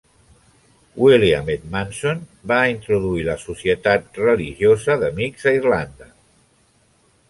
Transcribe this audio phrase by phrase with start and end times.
[1.01, 6.15] William Edmundson va introduir la Societat Religiosa d'Amics a Irlanda.